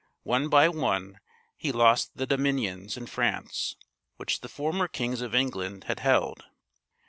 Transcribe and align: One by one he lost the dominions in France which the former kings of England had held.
One 0.23 0.49
by 0.49 0.67
one 0.67 1.19
he 1.55 1.71
lost 1.71 2.17
the 2.17 2.25
dominions 2.25 2.97
in 2.97 3.05
France 3.05 3.75
which 4.17 4.41
the 4.41 4.49
former 4.49 4.87
kings 4.87 5.21
of 5.21 5.35
England 5.35 5.83
had 5.83 5.99
held. 5.99 6.43